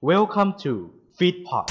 [0.00, 1.66] Welcome to Feedpot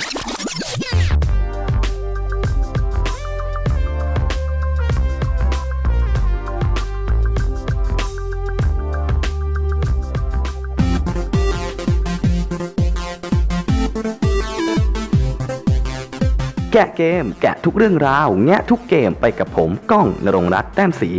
[16.73, 21.09] แกะเกม แกะทุกเรื่องราว แงะทุกเกมไปกับผมก้องนรงรัตน์แต้มสี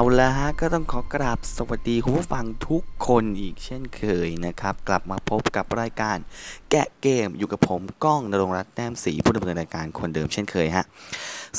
[0.00, 6.16] เอาละฮะก็ต้องขอกราบสวัสดีคุณผู้ฟังทุกคนอีกเช่นเคยนะครับ กลับมาพบกับรายการ
[6.70, 10.84] แกะเกมอยู่กับผมก้องนรงรัตน์แต้มสีผู้ดำเนินรายการคนเดิมเช่นเคยฮะ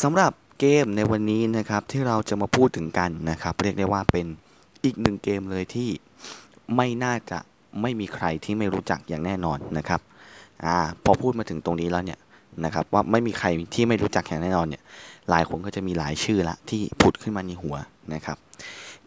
[0.01, 4.25] สำหรับเกมในวันนี้นะครับที่เราจะมาพูดถึงกันนะครับ เรียกได้ว่าเป็น
[4.83, 5.89] อีกหนึ่งเกมเลยที่
[6.75, 7.39] ไม่น่าจะ
[7.81, 10.01] ไม่มีใครที่ไม่รู้จักอย่างแน่นอนนะครับ
[10.65, 12.19] อ่าพอพูดมาถึงตรงนี้แล้วเนี่ย
[12.65, 14.83] นะครับว่าไม่มีใครที่ไม่รู้จักอย่างแน่นอนเนี่ย
[15.31, 17.75] หลายคนก็จะมีหลายชื่อละที่ผุดขึ้นมาในหัว
[18.13, 18.37] นะครับ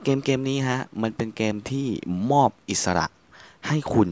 [0.03, 1.87] เกมเกมนี้ฮะมันเป็นเกมที่
[2.31, 3.07] มอบอิสระ
[3.69, 4.09] ให้คุณ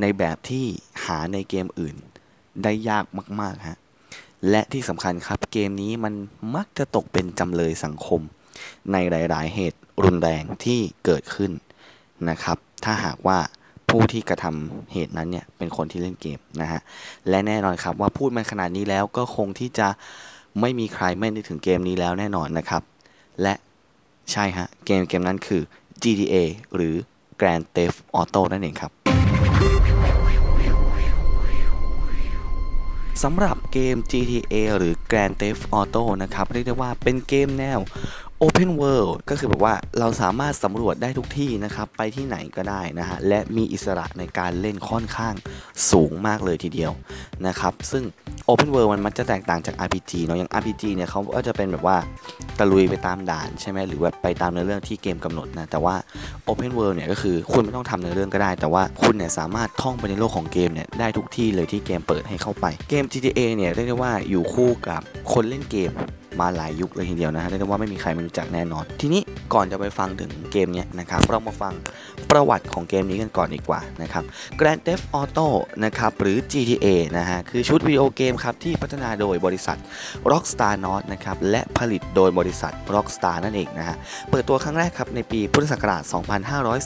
[0.00, 0.64] ในแบบที่
[1.04, 1.96] หาในเกมอื่น
[2.62, 3.04] ได้ยาก
[3.40, 3.78] มากๆฮะ
[4.50, 6.14] และที่สำคัญครับเกมนี้มัน
[6.54, 8.20] มักจะตกเป็นจำเลยสังคม
[8.92, 11.52] ในหลาย ๆ เหตุรุนแรงที่เกิดขึ้น
[12.30, 13.38] นะครับ ถ้าหากว่า
[13.88, 16.80] ผู้ที่กระทำเหตุนั้นเนี่ยเป็นคนที่เล่นเกมนะฮะ
[17.28, 19.88] และแน่นอนครับว่าพูดมาขนาดนี้แล้วก็คงที่จะ
[20.60, 22.82] ไม่มีใครไม่นึกถึงเกมนี้แล้วแน่นอนนะครับ
[23.42, 23.54] และ
[24.32, 25.62] ใช่ฮะ เกมเกมนั้นคือ
[26.02, 26.36] GTA
[26.74, 26.94] หรือ
[27.40, 28.92] Grand Theft Auto นั่นเองครับ
[33.22, 37.78] สำหรับเกม GTA หรือ Grand Theft Auto นะครับ เรียกได้ว่าเป็นเกมแนว
[38.44, 45.34] Open World ก็คือแบบว่าเราสามารถสำรวจได้ทุกที่นะครับ ไปที่ไหนก็ได้นะฮะ และมีอิสระในการเล่นค่อนข้าง
[45.90, 46.92] สูงมากเลยทีเดียว
[47.46, 48.04] นะครับ ซึ่ง
[48.48, 51.96] Open World มันมันจะแตกต่างจาก RPG เนาะอย่าง RPG เนี่ยเขาก็จะเป็นแบบว่า
[52.58, 55.94] ตะลุยไปตามด่านใช่ไหมหรือว่าไปตามเนื้อเรื่องที่เกมกำหนดนะ แต่ว่า
[56.48, 65.00] Open World เนี่ยก็คือคุณไม่ต้องทำเนื้อเรื่องก็ได้ แต่ว่าคุณเนี่ยสามารถท่องไปในโลกของเกมเนี่ยได้ทุกที่เลยที่เกมเปิดให้เข้าไป เกม GTA เนี่ยเรียกได้ว่าอยู่คู่กับ
[65.32, 65.92] คนเล่นเกม
[66.40, 69.22] มาหลายยุคเลยทีเดียวนะฮะเรียกได้ว่าไม่มีใครไม่รู้จักแน่นอน ทีนี้
[69.54, 71.72] ก่อนจะไปฟังถึงเกมเนี้ยนะครับเรามาฟัง
[72.30, 74.24] ประวัติของเกมนี้กันก่อนดีกว่านะครับ
[74.60, 75.48] Grand Theft Auto
[75.84, 76.86] นะครับหรือ GTA
[77.18, 79.78] นะฮะคือชุดวิดีโอเกมครับที่พัฒนาโดยบริษัท
[80.30, 83.96] Rockstar North นะครับและผลิตโดยบริษัท Rockstar นั่นเองนะฮะ
[84.30, 86.02] เปิดตัวครั้งแรกครับในปีพุทธศักราช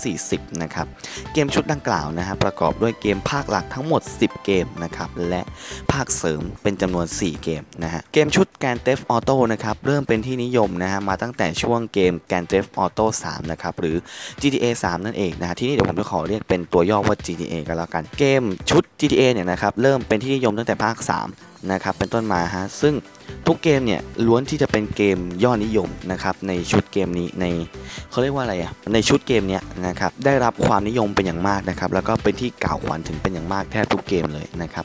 [0.09, 0.87] 2540 นะครับ
[1.33, 5.43] เกมชุดดังกล่าวนะฮะประกอบด้วยเกมภาคหลักทั้งหมด 10 เกมนะครับและ
[5.93, 13.97] ภาคเสริมเป็นจำนวน 4 เกมนะฮะเกมชุด Grand Theft Auto นะครับเริ่มเป็นที่นิยมนะฮะมาตั้งแต่ช่วงเกม Grand Theft Auto 3 นะครับหรือ
[14.41, 22.95] GTA 3 นั่นเองนะฮะที่นี่เดี๋ยวผมจะขอเรียกเป็นตัวย่อว่า GTA กันแล้วกัน เกมชุด GTA เนี่ยนะครับเริ่มเป็นที่นิยมตั้งแต่ภาค 3 นะครับเป็นต้นมาฮะซึ่ง
[23.47, 27.47] ทุกเกมเนี่ยล้วนที่จะเป็นเกมยอดนิยมนะครับในชุดเกมนี้ใน
[28.11, 34.85] เขาเรียกว่าอะไรอะในชุดเกมเนี้ยนะครับได้รับความนิยมเป็นอย่างมากนะครับแล้วก็เป็นที่กล่าวขวัญถึงเป็นอย่างมากแทบทุกเกมเลยนะครับ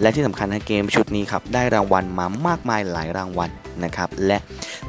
[0.00, 3.50] และที่สำคัญนะเกมชุดนี้ครับได้รางวัลมามากมายหลายรางวัล
[3.84, 4.38] นะครับและ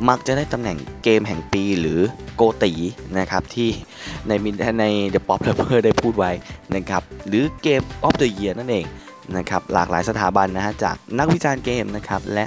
[0.07, 1.99] มักจะได้ตำแหน่งเกมแห่งปีหรือ
[2.35, 2.71] โกตี
[3.19, 3.69] นะครับที่
[4.27, 6.31] ในมินใน The Pop Lover ได้พูดไว้
[6.75, 8.85] นะครับหรือเกม of the Year นั่นเอง
[9.37, 12.45] นะครับหลากหลายสถาบันนะฮะจากนักวิจารณ์เกมนะครับและ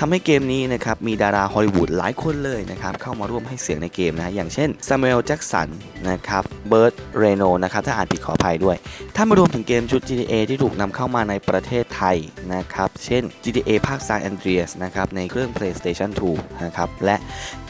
[0.00, 5.68] ทำให้เกมนี้นะครับมีดาราฮอลลีวูดหลายคนเลยนะครับเข้ามาร่วมให้เสียงในเกมนะอย่างเช่นซามูเอลแจ็กสัน
[6.10, 8.76] นะครับเบิร์ตเรโนนะครับถ้าอ่านผิดขออภัยด้วย
[9.16, 12.16] ถ้ามารวมถึงเกมชุด GTA ที่ถูกนำเข้ามาในประเทศไทย
[12.54, 17.16] นะครับเช่น GTA ภาค San Andreas นะครับในเครื่อง PlayStation 2นะครับและ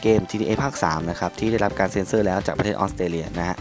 [0.02, 3.56] เกม GTA ภาค3นะครับที่ได้รับการเซ็นเซอร์แล้วจากประเทศออสเตรเลียนะฮะ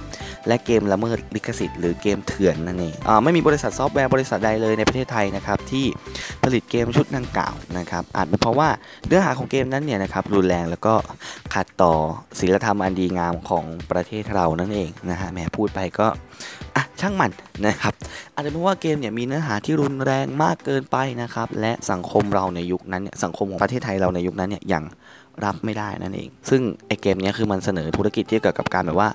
[0.48, 5.86] และเกมละเมิดลิขสิทธิ์หรือเกมเถื่อนนั่นเองอ่าไม่มีบริษัทซอฟต์แวร์บริษัทใดเลยในประเทศไทยนะครับที่
[6.44, 8.70] ผลิตเกมชุดดังกล่าวนะครับอาจเป็นเพราะว่า
[9.08, 10.94] เนื้อหาของเกมนั้นเนี่ยนะครับรุนแรงแล้วก็
[11.54, 11.94] ขัดต่อ
[12.40, 16.08] ศีลธรรมอันดีงามของประเทศเรานั่นเองนะฮะแหมพูดไปก็
[16.76, 17.32] อะช่างมัน
[17.68, 17.94] นะครับ
[18.34, 24.84] อาจจะเป็นว่าเกมเนี่ยมีเนื้อหาที่รุนแรงมากเกินไปนะครับและสังคมเราในยุคนั้นเนี่ยสังคมของประเทศไทยเราในยุคนั้นเนี่ยยัง
[25.46, 29.10] รับไม่ได้นั่นเอง ซึ่งไอเกมเนี้ยคือมันเสนอธุรกิจที่เกี่ยวกับการแบบว่า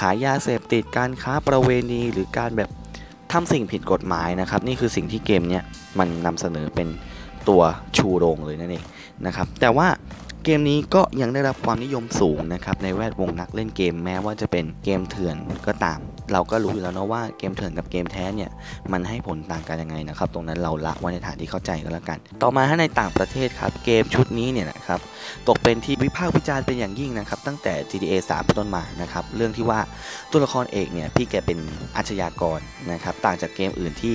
[0.00, 2.70] ขายยาเสพติดการค้าประเวณีหรือการแบบ
[3.32, 5.62] ทำสิ่งผิดกฎหมายนะครับ นี่คือสิ่งที่เกมเนี้ย
[5.98, 6.88] มันนำเสนอเป็น
[7.50, 7.62] ตัว
[7.96, 8.84] ชูโรงเลยนั่นเอง
[9.26, 9.88] นะครับแต่ว่า
[10.44, 15.36] เกมนี้ก็ยังได้รับความนิยมสูงนะครับในแวดวงนักเล่นเกมแม้ว่าจะเป็นเกมเถื่อน
[15.66, 15.98] ก็ตาม
[16.32, 18.50] เราก็รู้อยู่แล้วนะว่าเกมเถื่อนกับเกมแท้เนี่ย
[18.92, 25.00] มันให้ผลต่างกันยังไงนะครับตรงนั้นเราละไว้ในฐานที่เข้าใจก็แล้วกัน ต่อมาถ้าในต่างประเทศครับเกมชุดนี้เนี่ยนะครับ
[25.48, 29.80] ตกเป็นที่วิพากษ์วิจารณ์เป็นอย่างยิ่งนะครับตั้งแต่ GTA 3เป็นต้นมานะครับเรื่องที่ว่า
[30.30, 31.58] ตัวละครเอกเนี่ยพี่แกเป็น
[31.96, 32.60] อาชญากร
[32.92, 34.14] นะครับต่างจากเกมอื่นที่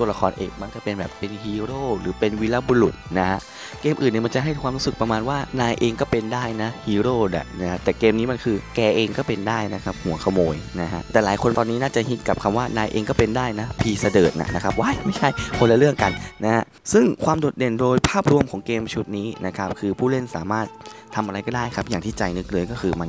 [0.00, 3.40] ตัวละครเอกมันจะเป็นแบบเป็นฮีโร่หรือเป็นวีรบุรุษนะฮะ
[3.82, 15.28] เกมอื่นเนี่ยมันจะให้ความรู้สึกประมาณว่านายเองก็เป็นได้นะฮีโร่น่ะนะแต่เกมนี้มันคือแกเองก็เป็นได้นะครับหัวขโมยนะฮะแต่หลายคนตอนนี้น่าจะฮิตกับคำว่านายเองก็เป็นได้นะพีเสดิร์ดนะนะครับว้ายไม่ใช่
[15.58, 16.12] คนละเรื่องกัน
[16.44, 16.62] นะฮะ
[16.92, 20.68] ซึ่งความโดดเด่นโดยภาพรวมของเกมชุดนี้นะครับคือผู้เล่นสามารถ
[21.14, 23.08] ทำอะไรก็ได้ครับ อย่างที่ใจนึกเลยก็คือมัน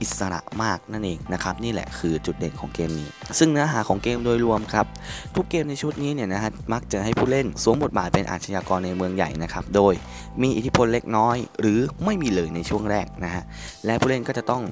[0.00, 3.08] อิสระมากนั่นเองนะครับนี่แหละคือจุดเด่นของเกมนี้
[3.38, 4.86] ซึ่งเนื้อหาของเกมโดยรวมครับ
[5.34, 9.94] ทุกเกมในชุดนี้เนี่ยนะฮะมักจะให้ผู้เล่นสวมบทบาทเป็นอาชญากรในเมืองใหญ่นะครับโดย
[10.42, 13.42] มีอิทธิพลเล็กน้อย หรือไม่มีเลยในช่วงแรกนะฮะ
[13.86, 14.62] และผู้เล่นก็จะต้อง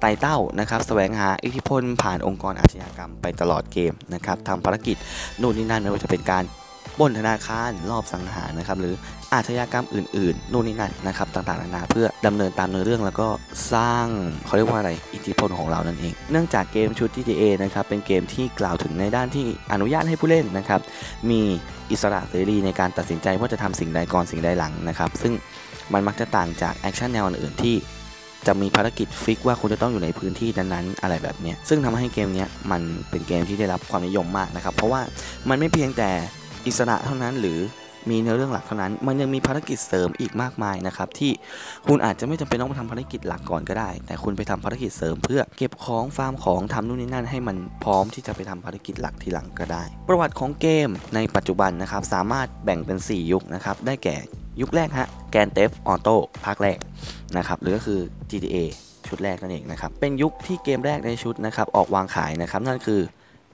[0.00, 4.96] ไต่เต้านะครับแสวงหาอิทธิพลผ่านองค์กรอาชญากรรมไปตลอดเกมนะครับทำภารกิจ
[5.40, 6.44] นู่นนี่นั่นไม่ว่าจะเป็นการ
[7.00, 8.94] ปล้นธนาคารลอบสังหารนะครับหรือ
[9.34, 13.28] อาชญากรรมอื่นๆนู่นนี่นั่นนะครับต่างๆนานาเพื่อดำเนินตามเนื้อเรื่องแล้วก็
[13.72, 14.06] สร้าง
[14.46, 20.80] เขาเรียกว่าอะไรอิทธิพลของเรานั่นเอง เนื่องจากเกมชุด GTA นะครับเป็นเกมที่กล่าวถึงในด้านที่อนุญาตให้ผู้เล่นนะครับ
[21.30, 21.40] มี
[21.90, 25.32] อิสระเสรีในการตัดสินใจว่าจะทำสิ่งใดก่อนสิ่งใดหลังนะครับซึ่ง
[25.92, 27.76] มันมักจะต่างจาก action แนวอื่นๆที่
[28.46, 35.00] จะมีภารกิจ fix ว่าคุณจะต้องอยู่ในพื้นที่นั้นๆ อะไรแบบนี้ซึ่งทำให้เกมนี้มันเป็นเกมที่ได้รับความนิยมมากนะครับ เพราะว่า
[35.48, 36.10] มันไม่เพียงแต่
[36.66, 37.58] อิสระเท่านั้นหรือ
[38.10, 41.32] มีเนื้อเรื่องหลักเท่านั้น มันยังมีภารกิจเสริมอีกมากมายนะครับที่
[41.86, 54.16] คุณอาจจะไม่จำเป็นต้องไปทำภารกิจหลักก่อนก็ได้ แต่คุณไปทำภารกิจเสริม เพื่อเก็บของฟาร์มของทำนู่นนี่นั่นให้มันพร้อมที่จะไปทำภารกิจหลักทีหลังก็ได้ ประวัติของเกมในปัจจุบันนะครับสามารถแบ่งเป็น 4 ยุคนะครับได้แก่
[54.60, 56.78] ยุคแรกฮะแกนเทฟออโต้ภาคแรก
[57.36, 58.00] นะครับหรือก็คือ
[58.30, 58.56] GTA
[59.08, 63.00] ชุดแรกนั่นเองนะครับเป็นยุคที่เกมแรกในชุดนะครับออกวางขายนะครับนั่นคือ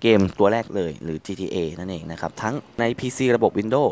[0.03, 3.91] เกมตัวแรกเลยหรือ GTA นั่นเองนะครับทั้งใน PC ระบบ Windows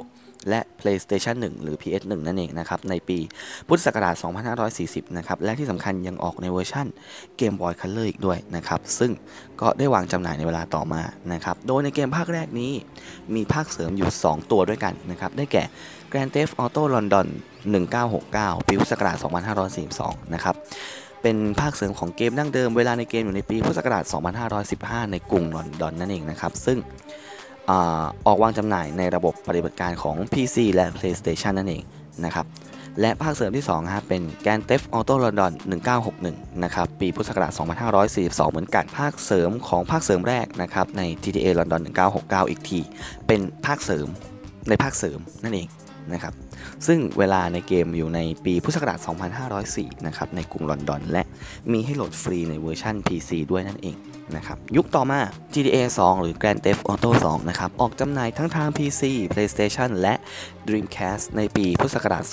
[0.49, 3.19] และ PlayStation 1 หรือ PS 1 นั่นเองนะครับ ในปี
[3.69, 4.15] พุทธศักราช
[4.67, 6.87] 2540 นะครับ และที่สำคัญยังออกในเวอร์ชัน
[7.41, 9.13] Game Boy Color อีกด้วยนะครับ ซึ่ง
[9.61, 11.03] ก็ได้วางจำหน่ายในเวลาต่อมา
[11.33, 12.73] นะครับ โดยในเกมภาคแรกนี้
[13.35, 15.65] มีภาคเสริมอยู่ 2 ตัวด้วยกันนะครับ ได้แก่
[16.13, 17.27] Grand Theft Auto London
[18.03, 19.17] 1969 ปีพุทธศักราช
[19.75, 20.57] 2542 นะครับ
[21.23, 24.05] เป็นภาคเสริมของเกมดั้งเดิมเวลาในเกมอยู่ในปีพุทธศักราช
[24.79, 26.79] 2515 ในกรุงลอนดอนนั่นเองนะครับ ซึ่ง
[27.71, 27.73] อ
[28.27, 31.83] ออกวางจำหน่ายในระบบปฏิบัติการของ PC และ PlayStation นั่นเอง
[32.25, 32.47] นะครับ
[33.01, 35.53] และภาคเสริมที่2ครับเป็น Grand Theft Auto London
[36.09, 41.83] 1961 นะครับ ปีพุทธศักราช2542 เหมือนกันภาคเสริมของภาคเสริมแรกนะครับ ใน GTA London
[42.17, 42.81] 1969 อีกที
[43.27, 44.07] เป็นภาคเสริม
[44.69, 45.69] ในภาคเสริมนั่นเอง
[46.13, 46.35] นะครับ
[46.87, 48.99] ซึ่งเวลาในเกมอยู่ในปีพุทธศักราช
[49.53, 51.23] 2504 นะครับ ในกรุงลอนดอน และ
[51.73, 53.97] มีให้โหลดฟรีในเวอร์ชัน PC ด้วยนั่นเอง
[54.37, 55.21] นะครับยุคต่อมา
[55.55, 59.03] GTA 2 หรือ Grand Theft Auto 2 นะครับ ออกจำหน่ายทั้งทาง PC
[59.33, 60.15] PlayStation และ
[60.67, 62.25] Dreamcast ในปีพุทธศักราช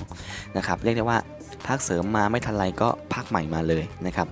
[0.00, 1.18] 2542 นะครับ เรียกได้ว่า
[1.66, 4.26] ภาคเสริมมาไม่ทันไรก็ภาคใหม่มาเลยนะครับ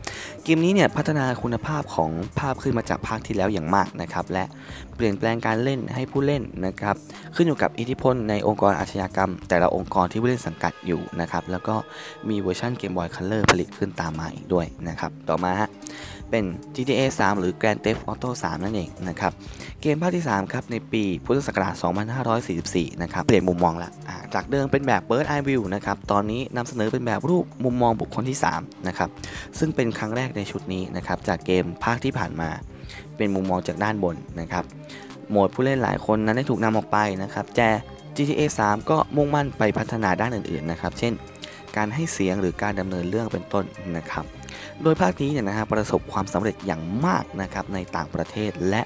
[0.44, 2.10] เกมนี้เนี่ยพัฒนาคุณภาพของ
[2.40, 4.44] ภาพขึ้นมาจากภาคที่แล้วอย่างมากนะครับ และ
[4.96, 6.96] เปลี่ยนแปลงการเล่นให้ผู้เล่นนะครับ
[7.34, 11.74] ขึ้นอยู่กับอิทธิพลในองค์กรอาชญากรรม แต่ละองค์กรที่ผู้เล่นสังกัดอยู่นะครับแล้วก็
[12.28, 15.70] มีเวอร์ชัน Game Boy Color ผลิตขึ้นตามมาอีกด้วยนะครับต่อมาฮะ
[16.30, 16.44] เป็น
[16.74, 19.32] GTA 3 หรือ Grand Theft Auto 3 นั่นเองนะครับ
[19.82, 21.74] เกมภาคที่ 3 ครับในปีพุทธศักราช
[22.38, 23.90] 2544 นะครับเปลี่ยนมุมมองละ
[24.34, 29.10] จากเดิมเป็นแบบ Bird Eye View นะครับตอนนี้นำเสนอเป็นแบบรูปมุมมองบุคคลที่3นะครับ
[29.58, 32.50] ซึ่งเป็นครั้งแรกในชุดนี้นะครับจากเกมภาคที่ผ่านมา
[33.16, 34.64] เป็นมุมมองจากด้านบนนะครับ
[35.30, 37.68] โหมดผู้เล่นหลายคนนั้นได้ถูกนำออกไปนะครับแต่
[38.16, 41.12] GTA 3 ก็มุ่งมั่นไปพัฒนาด้านอื่นๆนะครับ เช่น
[41.76, 43.64] การให้เสียงหรือการดำเนินเรื่องเป็นต้น
[43.96, 44.24] นะครับ
[44.82, 48.82] โดยภาคนี้เนี่ยนะฮะประสบความสำเร็จอย่างมากนะครับในต่างประเทศและ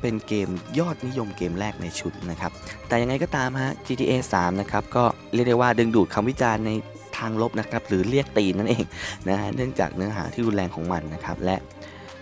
[0.00, 2.52] เป็นเกมยอดนิยมเกมแรกในชุดนะครับ
[2.88, 6.70] แต่ยังไงก็ตามฮะ GTA 3 นะครับก็เรียกได้ว่าดึงดูดคำวิจารณ์ใน
[7.18, 8.84] ทางลบนะครับหรือเรียกตีนนั่นเอง
[9.28, 11.56] นะฮะเนื่องจากเนื้อหาที่รุนแรงของมันนะครับและ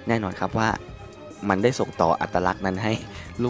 [0.08, 0.68] แน่นอนครับว่า
[1.48, 2.92] มันได้ส่งต่ออัตลักษณ์นั้นให้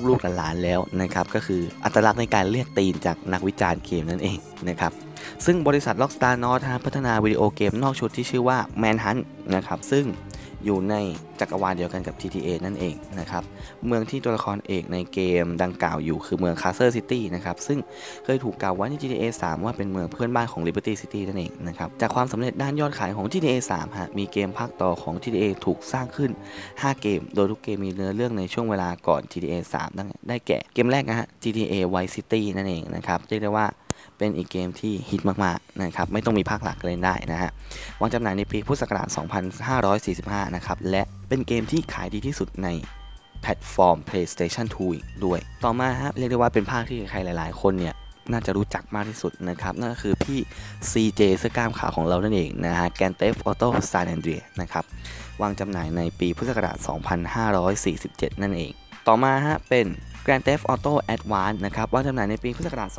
[0.09, 4.93] ลูกๆหลานๆแล้วนะครับ ก็คืออัตลักษณ์ในการเรียกตีนจากนักวิจารณ์เกมนั่นเองนะครับ
[5.45, 9.23] ซึ่งบริษัท Rockstar North พัฒนาวิดีโอเกมนอกชุดที่ชื่อว่า Manhunt
[9.55, 10.05] นะครับซึ่ง
[10.65, 10.95] อยู่ใน
[11.41, 13.43] จักรวาลเดียวกันกับ GTA นั่นเองนะครับ
[13.87, 17.79] เมืองที่ตัวละครเอกในเกมดังกล่าวอยู่คือเมือง Castle City นะครับ ซึ่ง
[18.25, 26.31] เคยถูกกล่าวไว้ใน GTA 3 ว่าเป็นเมืองเพื่อนบ้านของ Liberty City นั่นเองนะครับ จากความสำเร็จด้านยอดขายของ GTA 3ฮะมีเกมภาคต่อของ GTA ถูกสร้างขึ้น
[26.67, 33.67] 5 เกม โดยทุกเกมมีเนื้อเรื่องในช่วงเวลาก่อน GTA 3ได้แก่เกมแรกนะฮะ GTA Vice City นั่นเองนะครับเรียกได้ว่า
[34.19, 37.51] เป็นอีกเกมที่ฮิตมากๆนะครับไม่ต้องมีภาคหลักเล่นได้นะฮะ
[38.01, 39.09] วางจำหน่ายในปีพุทธศักราช
[40.47, 42.69] 2545 นะครับและเป็นเกมที่ขายดีที่สุดใน
[43.43, 47.95] แพลตฟอร์ม PlayStation 2 อีกด้วย ต่อมาฮะเรียกได้ว่าเป็นภาคที่ใครหลาย ๆ คนเนี่ย
[48.33, 50.39] น่าจะรู้จักมากที่สุดนะครับ นั่นก็คือพี่
[50.91, 54.85] CJ เสื้อกล้ามขาวของเรานั่นเองนะฮะ Grand Theft Auto San Andreas นะครับ
[55.43, 56.77] วางจำหน่ายในปีพุทธศักราช
[57.79, 58.73] 2547 นั่นเอง
[59.07, 59.87] ต่อมาฮะเป็น
[60.29, 62.91] Grand Theft Auto Advance นะครับวางจำหน่ายในปีพุทธศักราช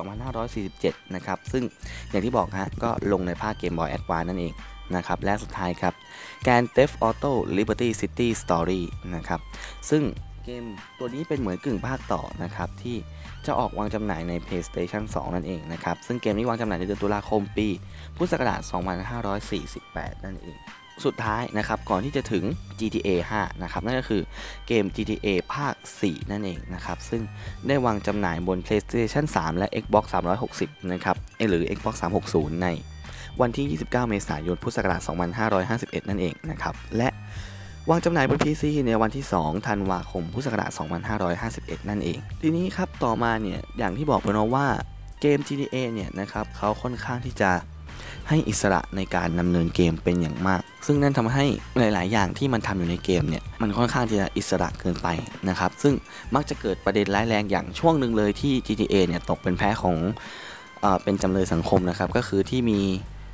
[0.53, 1.63] 2547 นะครับ ซึ่ง
[2.09, 4.53] อย่างที่บอกฮะก็ลงในภาค Game Boy Advance นั่นเอง
[4.95, 5.93] นะครับและสุดท้ายครับ
[6.45, 8.81] Grand Theft Auto Liberty City Story
[9.15, 9.39] นะครับ
[9.89, 10.03] ซึ่ง
[10.45, 10.63] เกม
[11.00, 12.98] ตัวนี้เป็นเหมือนกึ่งภาคต่อนะครับที่
[13.45, 17.67] จะออกวางจำหน่ายใน PlayStation 2 นั่นเองนะครับซึ่งเกมนี้วางจำหน่ายในเดือนตุลาคมปี
[18.17, 18.62] พุทธศักราช
[19.41, 20.57] 2548 นั่นเอง
[21.05, 22.43] สุดท้ายนะครับก่อนที่จะถึง
[22.79, 24.21] GTA 5 นะครับ นั่นก็คือ
[24.67, 27.21] เกม GTA ภาค 4 นั่นเองนะครับ ซึ่ง
[27.67, 30.05] ได้วางจำหน่ายบน PlayStation 3 และ Xbox
[30.49, 31.15] 360 นะครับ
[31.49, 31.95] หรือ Xbox
[32.27, 32.67] 360 ใน
[33.41, 35.01] วันที่ 29 เมษายน พุทธศักราช
[35.55, 37.09] 2551 นั่นเองนะครับ และ
[37.89, 40.71] วางจำหน่ายบน PC ในวันที่ 2 ธันวาคม พุทธศักราช
[41.29, 44.67] 2551 นั่นเอง ทีนี้ครับ ต่อมาเนี่ย อย่างที่บอกไปเนาะว่า
[45.21, 47.51] เกม GTA เนี่ยนะครับเขาค่อนข้างที่จะ
[48.29, 51.45] ให้อิสระในการดำเนินเกมเป็นอย่างมาก ซึ่งนั่นทำให้
[51.77, 55.07] หลาย ๆ อย่างที่มันทำอยู่ในเกมเนี่ยมันค่อนข้างที่จะอิสระเกินไป
[55.49, 55.93] นะครับซึ่ง
[56.35, 59.95] มักจะเกิดประเด็นร้ายแรงอย่างช่วงหนึ่งเลยที่ GTA เนี่ยตกเป็นแพ้ของ
[60.81, 62.79] เออเป็นจำเลยสังคมนะครับก็คือที่มี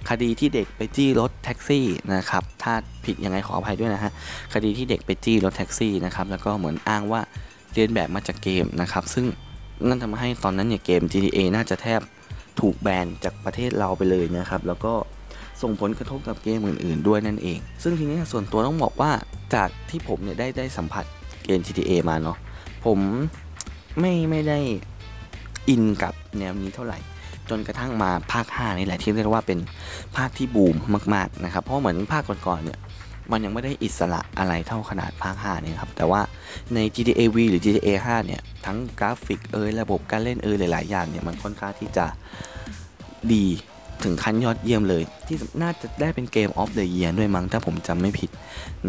[0.09, 2.73] คดีที่เด็กไปจี้รถแท็กซี่นะครับถ้า
[3.05, 4.11] ผิดยังไงขออภัยด้วยนะฮะ
[4.53, 7.21] คดีที่เด็กไปจี้รถแท็กซี่นะครับแล้วก็เหมือนอ้างว่า
[7.73, 9.25] เรียนแบบมาจากเกมนะครับซึ่ง
[9.87, 11.99] นั่นทำให้ตอนนั้นเนี่ยเกม GTA น่าจะแทบ
[12.61, 14.93] ถูกแบนจากประเทศเราไปเลยนะครับ แล้วก็
[15.61, 19.11] ส่งผลกระทบกับเกมอื่น ๆ ด้วยนั่นเอง ซึ่งทีนี้ส่วนตัวต้องบอกว่า
[19.55, 21.05] จากที่ผมเนี่ยได้ได้สัมผัส
[21.45, 22.37] เกม GTA มาเนาะ
[22.85, 22.99] ผม
[23.99, 24.59] ไม่ไม่ได้
[25.69, 26.99] อินกับแนวนี้เท่าไหร่
[27.49, 29.59] จนกระทั่งมาภาค 5 นี่แหละที่เรียกว่าเป็น
[30.17, 30.75] ภาคที่บูม
[31.13, 32.79] มาก ๆ นะครับ เพราะเหมือนภาคก่อนๆเนี่ย
[33.31, 36.21] มันยังไม่ได้อิสระอะไรเท่าขนาดภาค5เนี่ยครับ แต่ว่า
[36.73, 42.05] ใน GTA V หรือ GTA 5 เนี่ย ทั้งกราฟิกเอยระบบการเล่นเอยหลาย ๆ อย่างเนี่ย มันค่อนข้างที่จะ
[43.33, 43.45] ดี
[44.03, 48.29] ถึงขั้นยอดเยี่ยมเลย ที่น่าจะได้เป็น Game of the Year ด้วยมั้งถ้าผมจำไม่ผิด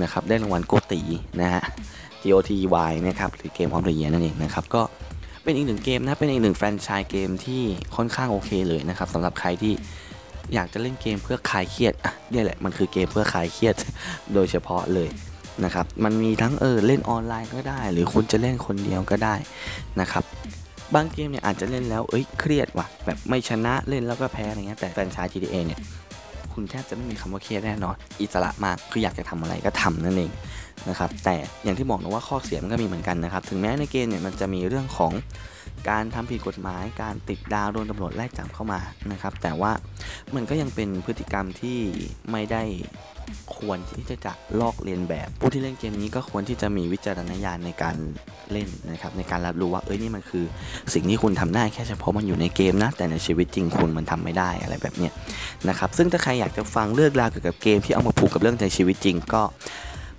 [0.03, 1.01] นะครับ ได้รางวัล GOTY
[1.41, 1.63] นะฮะ
[2.23, 4.83] GOTY นะครับ หรือ Game of the Year นั่นเองนะครับ ก็
[5.43, 7.63] เป็นอีกหนึ่งเกมนะ เป็นอีกหนึ่งแฟรนไชส์เกมที่
[7.97, 9.73] ค่อนข้างโอเคเลยนะครับสำหรับใครที่
[10.55, 13.75] อยากจะเล่นเกมเพื่อคลายเครียดอะเนี่ยแหละมันคือเกมเพื่อคลายเครียด
[14.35, 15.09] โดยเฉพาะเลย
[15.65, 19.35] นะครับ มันมีทั้งเออเล่นออนไลน์ก็ได้ หรือคุณจะเล่นคนเดียวก็ได้
[20.01, 20.25] นะครับ
[20.95, 25.81] บางเกมเนี่ยอาจจะเล่นแล้วเอ้ยเครียดว่ะแบบไม่ชนะเล่นแล้วก็แพ้อะไรเงี้ยแต่แฟรนไชส์ GTA เนี่ย
[26.53, 30.31] คุณแทบจะไม่มีคำว่าเครียดแน่นอน อิสระมากคืออยากจะทำอะไรก็ทำนั่นเอง
[30.89, 35.13] นะครับแต่อย่างที่บอกนะว่าข้อเสียมันก็มีเหมือนกันนะครับถึงแม้ในเกมเนี่ยมันจะมีเรื่องของ
[35.91, 38.81] การทำผิดกฎหมาย การติดดาวโดนตำรวจไล่จับเข้ามา
[39.13, 39.73] นะครับแต่ว่า
[40.35, 41.79] มันก็ยังเป็นพฤติกรรมที่
[42.31, 42.63] ไม่ได้
[43.57, 47.97] ควรที่จะจะลอกเลียนแบบ ผู้ที่เล่นเกมนี้ก็ควรที่จะมีวิจารณญาณในการ
[48.53, 50.45] เล่นนะครับในการรับรู้ว่าเอ้ยนี่มันคือ
[50.95, 55.13] สิ่งที่คุณทำได้แค่เฉพาะมันอยู่ในเกมนะแต่ในชีวิตจริงคุณมันทำไม่ได้อะไรแบบเนี้ย
[55.69, 59.43] นะครับซึ่งถ้าใครอยากจะฟังเรื่องราวเกี่ยวกับเกมที่เอามาผูกกับเรื่องในชีวิตจริง ก็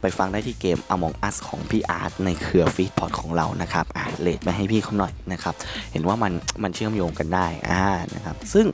[0.02, 5.54] ไปฟังได้ที่เกม Among Us ของพี่อาร์ตในเครือฟีดพอร์ตของเรานะครับ relate มาให้พี่เขาหน่อยนะครับ
[5.92, 7.84] เห็นว่ามันมันเชื่อมโยงกันได้อ่า
[8.16, 8.66] นะครับ ซึ่ง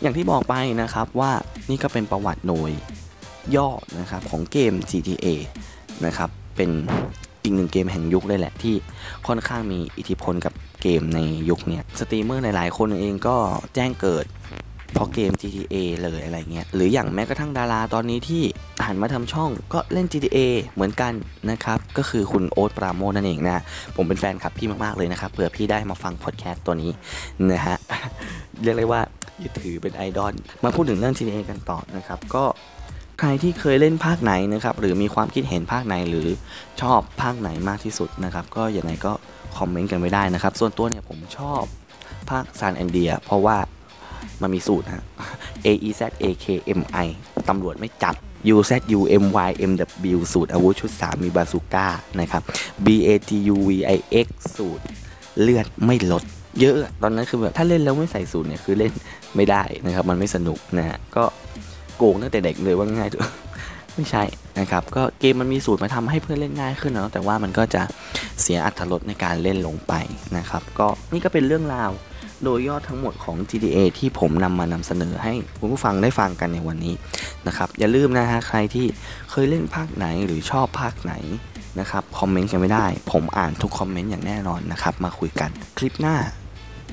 [0.00, 1.32] อย่างที่บอกไปนะครับว่า
[1.70, 2.70] นี่ก็เป็นประวัติโดย
[3.56, 3.68] ย่อ
[4.00, 5.26] นะครับของเกม GTA
[6.06, 6.70] นะครับเป็น
[7.42, 8.74] อีกหนึ่งเกมแห่งยุคเลยแหละที่
[9.26, 11.20] ค่อนข้างมีอิทธิพลกับเกมใน
[11.50, 13.36] ยุคนี้สตรีมเมอร์หลายๆคนเองก็
[13.74, 14.24] แจ้งเกิด
[14.94, 18.42] เพราะเกม GTA เลยอะไรเงี้ยหรืออย่างแม้กระทั่งดาราตอนนี้ที่
[18.86, 20.38] หันมาทำช่องก็เล่น GTA
[20.74, 21.12] เหมือนกัน
[21.50, 23.62] นะครับ ก็คือคุณโอ๊ตปราโมทย์นั่นเองนะ
[23.96, 26.90] ผมเป็นแฟนคลับพี่มากๆเลยนะครับเผื่อพี่ได้มาฟังพอดแคสต์ตัวนี้
[27.50, 27.76] นะฮะ
[28.62, 29.00] เรียกเลยว่า
[29.42, 30.34] ยึดถือเป็นไอดอล
[30.64, 32.44] มาพูดถึงเรื่อง GTA กันต่อนะครับก็
[33.20, 36.26] ใครที่เคยเล่นภาคไหนนะครับหรือมีความคิดเห็นภาคไหนหรือ
[36.82, 39.12] ชอบภาคไหนมากที่สุดนะครับก็อย่างไรก็
[39.58, 41.62] คอมเมนต์กันไว้ได้นะครับ ส่วนตัวเนี่ยผมชอบ
[42.30, 43.56] ภาคซานแอนเดีย เพราะว่า
[44.44, 45.04] มันมีสูตรฮะ
[45.66, 46.46] A E Z A K
[46.78, 47.08] M I
[47.48, 48.14] ตำรวจไม่จับ
[48.54, 49.72] U Z U M Y M
[50.14, 51.88] W สูตรอาวุธชุด 3 มีบาซูก้า
[52.20, 52.42] นะครับ
[52.84, 54.84] B A T U V I X สูตร
[55.40, 56.24] เลือดไม่ลด
[56.60, 58.92] เยอะตอนนั้นคือแบบถ้าเล่นแล้วไม่ใส่สูตรเนี่ยคือเล่น
[59.36, 61.24] ไม่ได้นะครับ มันไม่สนุกนะฮะก็
[61.96, 63.32] โกงตั้งแต่เด็กเลยว่าง่ายถอะ
[63.96, 64.24] ไม่ใช่
[64.60, 67.82] นะครับ ก็เกมมันมีสูตรมาทำให้เพื่อนเล่นง่ายขึ้นเนาะแต่ว่ามันก็จะ
[68.42, 69.92] เสียอัตรรสในการเล่นลงไป
[70.36, 71.90] นะครับ ก็นี่ก็เป็นเรื่องราว
[72.44, 76.94] โดยยอดทั้งหมดของ GTA ที่ผมนำมานำเสนอให้คุณผู้ฟังได้ฟังกันในวันนี้
[77.46, 78.86] นะครับ อย่าลืมนะฮะใครที่
[79.30, 81.14] เคยเล่นภาคไหนหรือชอบภาคไหน
[81.80, 86.16] นะครับคอมเมนต์กันไม่ได้ ผมอ่านทุกคอมเมนต์อย่างแน่นอนนะครับ มาคุยกันคลิปหน้า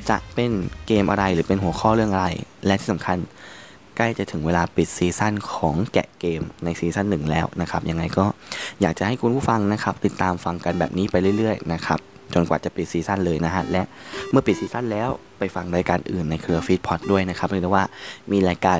[0.09, 0.51] จะเป็น
[0.87, 2.27] เกมอะไรหรือเป็นหัวข้อเรื่องอะไร
[2.65, 3.17] และที่สำคัญ
[3.97, 8.25] ใกล้จะถึงเวลาปิดซีซั่นของแกะเกมในซีซั่นหนึ่งแล้วนะครับยังไงก็
[8.81, 11.99] อยากจะให้คุณผู้ฟังนะครับ ติดตามฟังกันแบบนี้ไปเรื่อยๆนะครับ
[12.33, 13.81] จนกว่าจะปิดซีซั่นเลยนะฮะ และ
[14.31, 15.09] เมื่อปิดซีซั่นแล้ว
[15.39, 17.85] ไปฟังรายการอื่นในเครือฟีดพอดด้วยนะครับเรียกได้ว่า
[18.31, 18.79] มีรายการ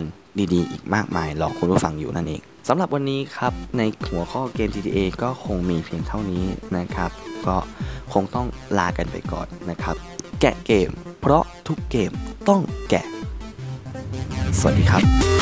[0.53, 6.45] ดีๆ อีกมากมายรอคุณผู้ฟังอยู่นั่นเองสำหรับวันนี้ครับในหัวข้อเกม GTA ก็คงมีเพียงเท่านี้
[6.77, 7.11] นะครับ
[7.47, 7.55] ก็
[8.13, 9.95] คงต้องลากันไปก่อนนะครับ
[10.41, 10.89] แกะเกม
[11.21, 12.11] เพราะทุกเกม
[12.49, 13.05] ต้องแกะ
[14.59, 15.40] สวัสดีครับ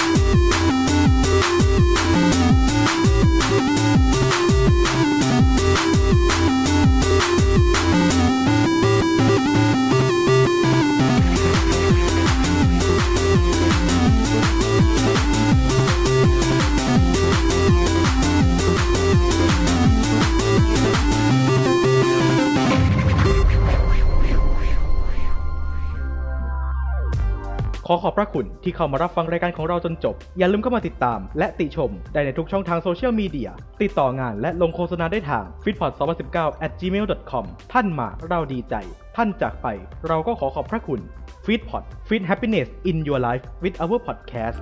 [27.92, 33.50] ขอขอบพระคุณที่เข้ามารับฟังรายการของเราจนจบ อย่าลืมเข้ามาติดตาม และติชม ได้ในทุกช่องทางโซเชียลมีเดีย
[33.82, 38.76] ติดต่องานและลงโฆษณาได้ทาง f i t p o d 2 0 1 9 at gmail.com ท่านมาเราดีใจ
[39.18, 39.68] ท่านจากไป
[40.08, 41.02] เราก็ขอขอบพระคุณ
[41.46, 44.60] f i t p o d Fit Happiness in Your Life with our podcast